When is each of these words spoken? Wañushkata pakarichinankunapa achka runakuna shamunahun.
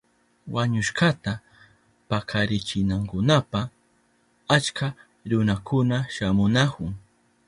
Wañushkata 0.53 1.31
pakarichinankunapa 2.09 3.59
achka 4.55 4.87
runakuna 5.29 5.97
shamunahun. 6.15 6.91